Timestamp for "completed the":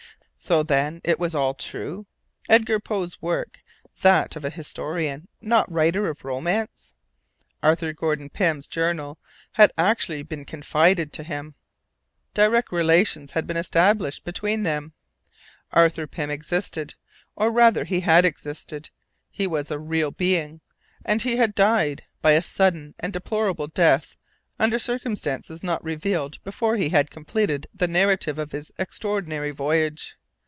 27.11-27.87